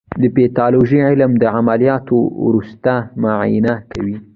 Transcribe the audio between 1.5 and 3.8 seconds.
عملیاتو وروسته معاینه